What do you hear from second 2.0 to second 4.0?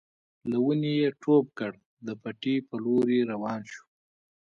د پټي په لور روان شو.